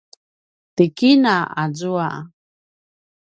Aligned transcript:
ti 0.75 0.85
kina 0.97 1.35
azua 1.63 2.09